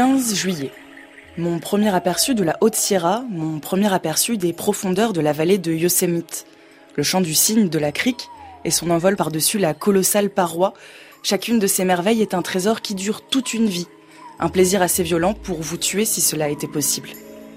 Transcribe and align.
15 0.00 0.34
juillet. 0.34 0.70
Mon 1.36 1.58
premier 1.58 1.94
aperçu 1.94 2.34
de 2.34 2.42
la 2.42 2.56
Haute 2.62 2.74
Sierra, 2.74 3.22
mon 3.28 3.60
premier 3.60 3.92
aperçu 3.92 4.38
des 4.38 4.54
profondeurs 4.54 5.12
de 5.12 5.20
la 5.20 5.34
vallée 5.34 5.58
de 5.58 5.74
Yosemite. 5.74 6.46
Le 6.96 7.02
chant 7.02 7.20
du 7.20 7.34
cygne 7.34 7.68
de 7.68 7.78
la 7.78 7.92
crique 7.92 8.30
et 8.64 8.70
son 8.70 8.88
envol 8.88 9.14
par-dessus 9.14 9.58
la 9.58 9.74
colossale 9.74 10.30
paroi, 10.30 10.72
chacune 11.22 11.58
de 11.58 11.66
ces 11.66 11.84
merveilles 11.84 12.22
est 12.22 12.32
un 12.32 12.40
trésor 12.40 12.80
qui 12.80 12.94
dure 12.94 13.20
toute 13.20 13.52
une 13.52 13.66
vie. 13.66 13.88
Un 14.38 14.48
plaisir 14.48 14.80
assez 14.80 15.02
violent 15.02 15.34
pour 15.34 15.60
vous 15.60 15.76
tuer 15.76 16.06
si 16.06 16.22
cela 16.22 16.48
était 16.48 16.66
possible. 16.66 17.10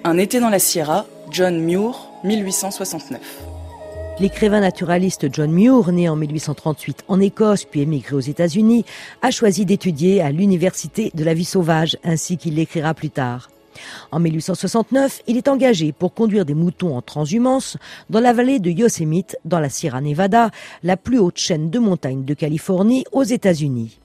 Un 0.04 0.18
été 0.18 0.42
dans 0.42 0.50
la 0.50 0.60
Sierra, 0.60 1.06
John 1.32 1.62
Muir, 1.62 2.10
1869. 2.26 3.22
L'écrivain 4.20 4.60
naturaliste 4.60 5.34
John 5.34 5.52
Muir, 5.52 5.92
né 5.92 6.08
en 6.08 6.16
1838 6.16 7.06
en 7.08 7.20
Écosse 7.20 7.66
puis 7.66 7.82
émigré 7.82 8.16
aux 8.16 8.20
États-Unis, 8.20 8.86
a 9.24 9.32
choisi 9.32 9.66
d'étudier 9.66 10.22
à 10.22 10.32
l'Université 10.32 11.12
de 11.16 11.24
la 11.24 11.34
vie 11.34 11.44
sauvage, 11.44 11.98
ainsi 12.04 12.38
qu'il 12.38 12.56
l'écrira 12.56 12.94
plus 12.94 13.10
tard. 13.10 13.50
En 14.12 14.20
1869, 14.20 15.24
il 15.28 15.38
est 15.38 15.48
engagé 15.48 15.94
pour 15.94 16.14
conduire 16.14 16.46
des 16.46 16.54
moutons 16.54 16.96
en 16.96 17.02
transhumance 17.02 17.78
dans 18.12 18.20
la 18.20 18.34
vallée 18.34 18.60
de 18.60 18.70
Yosemite, 18.70 19.36
dans 19.46 19.60
la 19.60 19.70
Sierra 19.70 20.00
Nevada, 20.00 20.52
la 20.84 20.96
plus 20.96 21.18
haute 21.18 21.40
chaîne 21.40 21.72
de 21.72 21.80
montagnes 21.80 22.24
de 22.24 22.36
Californie 22.36 23.06
aux 23.12 23.24
États-Unis. 23.24 24.00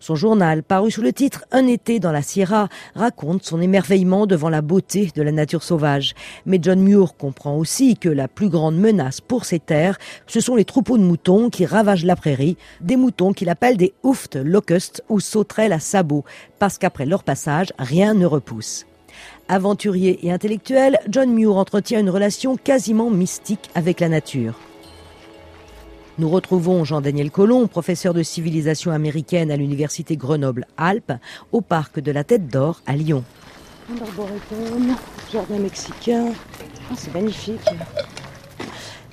Son 0.00 0.14
journal, 0.14 0.62
paru 0.62 0.90
sous 0.90 1.02
le 1.02 1.12
titre 1.12 1.44
Un 1.52 1.66
été 1.66 1.98
dans 2.00 2.12
la 2.12 2.22
Sierra, 2.22 2.68
raconte 2.94 3.44
son 3.44 3.60
émerveillement 3.60 4.26
devant 4.26 4.48
la 4.48 4.62
beauté 4.62 5.10
de 5.14 5.22
la 5.22 5.32
nature 5.32 5.62
sauvage. 5.62 6.14
Mais 6.44 6.58
John 6.60 6.80
Muir 6.80 7.16
comprend 7.16 7.56
aussi 7.56 7.96
que 7.96 8.08
la 8.08 8.28
plus 8.28 8.48
grande 8.48 8.78
menace 8.78 9.20
pour 9.20 9.44
ces 9.44 9.58
terres, 9.58 9.98
ce 10.26 10.40
sont 10.40 10.56
les 10.56 10.64
troupeaux 10.64 10.98
de 10.98 11.02
moutons 11.02 11.50
qui 11.50 11.66
ravagent 11.66 12.04
la 12.04 12.16
prairie, 12.16 12.56
des 12.80 12.96
moutons 12.96 13.32
qu'il 13.32 13.48
appelle 13.48 13.76
des 13.76 13.94
hoofed 14.02 14.36
locusts 14.44 15.02
ou 15.08 15.20
sauterelles 15.20 15.72
à 15.72 15.80
sabots, 15.80 16.24
parce 16.58 16.78
qu'après 16.78 17.06
leur 17.06 17.24
passage, 17.24 17.72
rien 17.78 18.14
ne 18.14 18.26
repousse. 18.26 18.86
Aventurier 19.48 20.26
et 20.26 20.32
intellectuel, 20.32 20.98
John 21.08 21.30
Muir 21.32 21.56
entretient 21.56 22.00
une 22.00 22.10
relation 22.10 22.56
quasiment 22.56 23.10
mystique 23.10 23.70
avec 23.74 24.00
la 24.00 24.08
nature. 24.08 24.54
Nous 26.18 26.30
retrouvons 26.30 26.82
Jean-Daniel 26.82 27.30
Colomb, 27.30 27.66
professeur 27.66 28.14
de 28.14 28.22
civilisation 28.22 28.90
américaine 28.90 29.50
à 29.50 29.56
l'université 29.56 30.16
Grenoble-Alpes, 30.16 31.12
au 31.52 31.60
parc 31.60 32.00
de 32.00 32.10
la 32.10 32.24
Tête 32.24 32.48
d'Or 32.48 32.80
à 32.86 32.96
Lyon. 32.96 33.22
Un 33.90 34.02
arboretum, 34.02 34.96
jardin 35.30 35.58
mexicain. 35.58 36.32
Ah, 36.90 36.94
c'est 36.96 37.12
magnifique. 37.12 37.60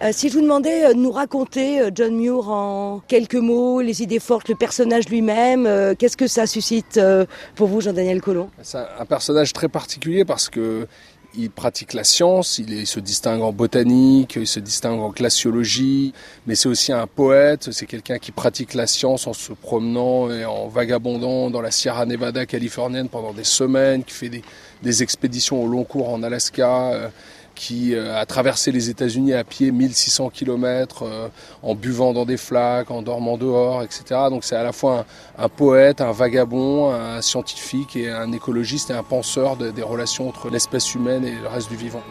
Euh, 0.01 0.09
si 0.13 0.29
je 0.29 0.35
vous 0.35 0.41
demandais 0.41 0.85
euh, 0.85 0.93
de 0.93 0.97
nous 0.97 1.11
raconter 1.11 1.81
euh, 1.81 1.91
John 1.93 2.15
Muir 2.15 2.49
en 2.49 3.01
quelques 3.05 3.35
mots, 3.35 3.81
les 3.81 4.01
idées 4.01 4.19
fortes, 4.19 4.47
le 4.47 4.55
personnage 4.55 5.09
lui-même, 5.09 5.95
qu'est-ce 5.97 6.17
que 6.17 6.27
ça 6.27 6.47
suscite 6.47 6.99
pour 7.55 7.67
vous, 7.67 7.81
Jean-Daniel 7.81 8.21
Colomb 8.21 8.49
C'est 8.61 8.77
un 8.77 9.05
personnage 9.05 9.51
très 9.51 9.67
particulier 9.67 10.23
parce 10.23 10.49
que 10.49 10.87
il 11.35 11.49
pratique 11.49 11.93
la 11.93 12.03
science, 12.03 12.59
il, 12.59 12.85
se 12.87 12.99
distingue 12.99 13.41
en 13.41 13.51
botanique, 13.51 14.35
il 14.35 14.47
se 14.47 14.59
distingue 14.59 14.99
en 14.99 15.09
glaciologie, 15.09 16.13
mais 16.45 16.55
c'est 16.55 16.69
aussi 16.69 16.91
un 16.91 17.07
poète, 17.07 17.71
c'est 17.71 17.85
quelqu'un 17.85 18.19
qui 18.19 18.31
pratique 18.31 18.73
la 18.73 18.87
science 18.87 19.27
en 19.27 19.33
se 19.33 19.53
promenant 19.53 20.31
et 20.31 20.45
en 20.45 20.67
vagabondant 20.67 21.49
dans 21.49 21.61
la 21.61 21.71
Sierra 21.71 22.05
Nevada 22.05 22.45
californienne 22.45 23.09
pendant 23.09 23.33
des 23.33 23.43
semaines, 23.43 24.03
qui 24.03 24.13
fait 24.13 24.29
des, 24.29 24.43
des 24.81 25.03
expéditions 25.03 25.61
au 25.63 25.67
long 25.67 25.83
cours 25.83 26.09
en 26.09 26.23
Alaska 26.23 27.11
qui 27.55 27.95
euh, 27.95 28.15
a 28.17 28.25
traversé 28.25 28.71
les 28.71 28.89
États-Unis 28.89 29.33
à 29.33 29.43
pied 29.43 29.71
1600 29.71 30.29
km 30.29 31.03
euh, 31.03 31.27
en 31.61 31.75
buvant 31.75 32.13
dans 32.13 32.25
des 32.25 32.37
flaques, 32.37 32.91
en 32.91 33.01
dormant 33.01 33.37
dehors, 33.37 33.83
etc. 33.83 34.03
Donc 34.29 34.43
c'est 34.43 34.55
à 34.55 34.63
la 34.63 34.71
fois 34.71 35.05
un, 35.37 35.49
poète, 35.49 36.01
un 36.01 36.11
vagabond, 36.11 36.91
un 36.91 37.21
scientifique 37.21 37.95
et 37.95 38.09
un 38.09 38.31
écologiste 38.31 38.89
et 38.89 38.93
un 38.93 39.03
penseur 39.03 39.55
des 39.57 39.83
relations 39.83 40.27
entre 40.27 40.49
l'espèce 40.49 40.93
humaine 40.95 41.25
et 41.25 41.35
le 41.35 41.47
reste 41.47 41.69
du 41.69 41.75
vivant. 41.75 42.03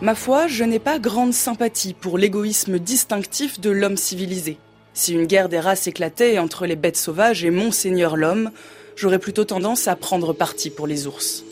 Ma 0.00 0.14
foi, 0.14 0.46
je 0.46 0.62
n'ai 0.62 0.78
pas 0.78 1.00
grande 1.00 1.32
sympathie 1.32 1.92
pour 1.92 2.18
l'égoïsme 2.18 2.78
distinctif 2.78 3.60
de 3.60 3.70
l'homme 3.70 3.96
civilisé. 3.96 4.58
Si 4.94 5.12
une 5.12 5.26
guerre 5.26 5.48
des 5.48 5.60
races 5.60 5.86
éclatait 5.88 6.38
entre 6.38 6.66
les 6.66 6.76
bêtes 6.76 6.96
sauvages 6.96 7.44
et 7.44 7.50
Monseigneur 7.50 8.16
l'homme, 8.16 8.50
j'aurais 8.94 9.18
plutôt 9.18 9.44
tendance 9.44 9.88
à 9.88 9.96
prendre 9.96 10.32
parti 10.32 10.70
pour 10.70 10.86
les 10.86 11.06
ours. 11.06 11.44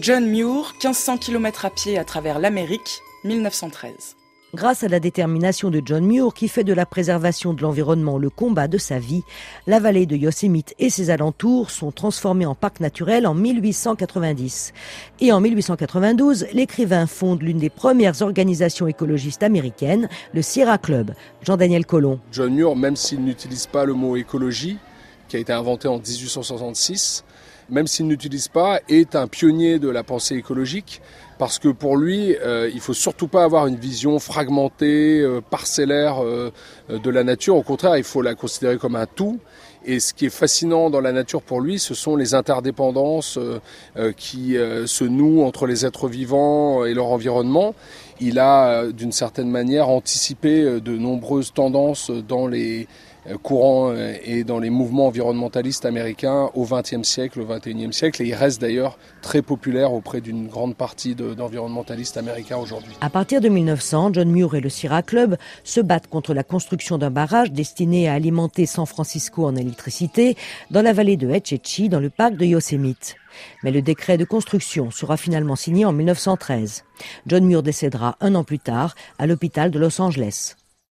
John 0.00 0.26
Muir, 0.26 0.74
1500 0.82 1.18
km 1.18 1.66
à 1.66 1.70
pied 1.70 1.98
à 1.98 2.04
travers 2.04 2.38
l'Amérique, 2.38 3.02
1913. 3.24 4.16
Grâce 4.54 4.84
à 4.84 4.88
la 4.88 5.00
détermination 5.00 5.70
de 5.70 5.82
John 5.84 6.04
Muir, 6.04 6.32
qui 6.34 6.48
fait 6.48 6.64
de 6.64 6.72
la 6.72 6.86
préservation 6.86 7.52
de 7.52 7.62
l'environnement 7.62 8.18
le 8.18 8.30
combat 8.30 8.68
de 8.68 8.78
sa 8.78 8.98
vie, 8.98 9.22
la 9.66 9.80
vallée 9.80 10.06
de 10.06 10.16
Yosemite 10.16 10.74
et 10.78 10.90
ses 10.90 11.10
alentours 11.10 11.70
sont 11.70 11.90
transformés 11.90 12.46
en 12.46 12.54
parc 12.54 12.80
naturel 12.80 13.26
en 13.26 13.34
1890. 13.34 14.72
Et 15.20 15.30
en 15.30 15.40
1892, 15.40 16.46
l'écrivain 16.52 17.06
fonde 17.06 17.42
l'une 17.42 17.58
des 17.58 17.70
premières 17.70 18.22
organisations 18.22 18.86
écologistes 18.86 19.42
américaines, 19.42 20.08
le 20.34 20.42
Sierra 20.42 20.78
Club. 20.78 21.12
Jean-Daniel 21.42 21.86
Colomb. 21.86 22.18
John 22.30 22.54
Muir, 22.54 22.76
même 22.76 22.96
s'il 22.96 23.22
n'utilise 23.22 23.66
pas 23.66 23.84
le 23.84 23.94
mot 23.94 24.16
écologie, 24.16 24.78
qui 25.32 25.38
a 25.38 25.40
été 25.40 25.54
inventé 25.54 25.88
en 25.88 25.96
1866, 25.96 27.24
même 27.70 27.86
s'il 27.86 28.06
n'utilise 28.06 28.48
pas, 28.48 28.80
est 28.90 29.16
un 29.16 29.28
pionnier 29.28 29.78
de 29.78 29.88
la 29.88 30.02
pensée 30.02 30.34
écologique 30.34 31.00
parce 31.38 31.58
que 31.58 31.68
pour 31.68 31.96
lui, 31.96 32.36
euh, 32.36 32.70
il 32.72 32.80
faut 32.80 32.92
surtout 32.92 33.28
pas 33.28 33.42
avoir 33.42 33.66
une 33.66 33.76
vision 33.76 34.18
fragmentée, 34.18 35.20
euh, 35.20 35.40
parcellaire 35.40 36.22
euh, 36.22 36.52
de 36.90 37.10
la 37.10 37.24
nature. 37.24 37.56
Au 37.56 37.62
contraire, 37.62 37.96
il 37.96 38.04
faut 38.04 38.20
la 38.20 38.34
considérer 38.34 38.76
comme 38.76 38.94
un 38.94 39.06
tout. 39.06 39.40
Et 39.86 40.00
ce 40.00 40.12
qui 40.12 40.26
est 40.26 40.30
fascinant 40.30 40.90
dans 40.90 41.00
la 41.00 41.12
nature 41.12 41.40
pour 41.40 41.62
lui, 41.62 41.78
ce 41.78 41.94
sont 41.94 42.14
les 42.14 42.34
interdépendances 42.34 43.36
qui 44.16 44.54
se 44.54 45.02
nouent 45.02 45.42
entre 45.42 45.66
les 45.66 45.84
êtres 45.84 46.06
vivants 46.06 46.84
et 46.84 46.94
leur 46.94 47.06
environnement. 47.06 47.74
Il 48.20 48.38
a, 48.38 48.90
d'une 48.92 49.12
certaine 49.12 49.50
manière, 49.50 49.88
anticipé 49.88 50.80
de 50.80 50.96
nombreuses 50.96 51.52
tendances 51.52 52.10
dans 52.10 52.46
les 52.46 52.86
euh, 53.28 53.38
courant 53.38 53.92
euh, 53.92 54.14
et 54.24 54.42
dans 54.42 54.58
les 54.58 54.70
mouvements 54.70 55.06
environnementalistes 55.06 55.84
américains 55.84 56.50
au 56.54 56.66
XXe 56.66 57.04
siècle, 57.04 57.40
au 57.40 57.46
XXIe 57.46 57.92
siècle, 57.92 58.20
et 58.20 58.26
il 58.26 58.34
reste 58.34 58.60
d'ailleurs 58.60 58.98
très 59.20 59.42
populaire 59.42 59.92
auprès 59.92 60.20
d'une 60.20 60.48
grande 60.48 60.74
partie 60.74 61.14
d'environnementalistes 61.14 62.16
américains 62.16 62.56
aujourd'hui. 62.56 62.92
À 63.00 63.10
partir 63.10 63.40
de 63.40 63.48
1900, 63.48 64.14
John 64.14 64.28
Muir 64.28 64.56
et 64.56 64.60
le 64.60 64.68
Sierra 64.68 65.02
Club 65.02 65.36
se 65.62 65.80
battent 65.80 66.08
contre 66.08 66.34
la 66.34 66.42
construction 66.42 66.98
d'un 66.98 67.10
barrage 67.10 67.52
destiné 67.52 68.08
à 68.08 68.14
alimenter 68.14 68.66
San 68.66 68.86
Francisco 68.86 69.46
en 69.46 69.54
électricité 69.54 70.36
dans 70.72 70.82
la 70.82 70.92
vallée 70.92 71.16
de 71.16 71.30
Hetchetchee, 71.30 71.88
dans 71.88 72.00
le 72.00 72.10
parc 72.10 72.34
de 72.34 72.44
Yosemite. 72.44 73.14
Mais 73.62 73.70
le 73.70 73.82
décret 73.82 74.18
de 74.18 74.24
construction 74.24 74.90
sera 74.90 75.16
finalement 75.16 75.56
signé 75.56 75.84
en 75.84 75.92
1913. 75.92 76.84
John 77.26 77.44
Muir 77.44 77.62
décédera 77.62 78.16
un 78.20 78.34
an 78.34 78.44
plus 78.44 78.58
tard 78.58 78.94
à 79.18 79.26
l'hôpital 79.26 79.70
de 79.70 79.78
Los 79.78 80.00
Angeles. 80.00 80.56